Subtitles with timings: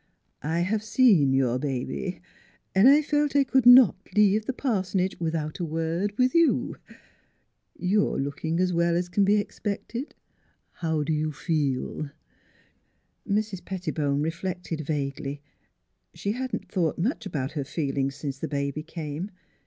[0.41, 2.21] I have seen your ba by
[2.73, 6.77] an' I felt I could not leave the pars'nage without a word with you....
[7.77, 10.15] You are lookin' as well 's c'n be expected.
[10.71, 12.09] How do you feel?"
[13.29, 13.63] Mrs.
[13.63, 15.43] Pettibone reflected vaguely.
[16.15, 19.29] She had not thought much about her feelings since the baby came.